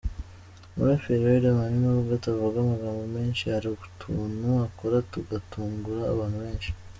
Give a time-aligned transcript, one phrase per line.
[0.71, 6.69] Umuraperi Riderman n’ubwo atavuga amagambo menshi, hari utuntu akora tugatungura abantu benshi.